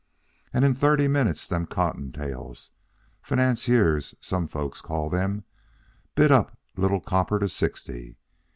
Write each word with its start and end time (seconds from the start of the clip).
And 0.51 0.65
in 0.65 0.73
thirty 0.73 1.07
minutes 1.07 1.47
them 1.47 1.67
cottontails 1.67 2.71
financiers, 3.21 4.15
some 4.19 4.47
folks 4.47 4.81
call 4.81 5.11
them 5.11 5.43
bid 6.15 6.31
up 6.31 6.57
Little 6.75 7.01
Copper 7.01 7.37
to 7.37 7.47
sixty. 7.47 8.17